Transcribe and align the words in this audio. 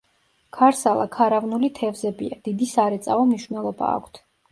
ქარსალა 0.57 1.03
ქარავნული 1.15 1.69
თევზებია, 1.79 2.39
დიდი 2.47 2.69
სარეწაო 2.71 3.27
მნიშვნელობა 3.33 3.91
აქვთ. 3.99 4.19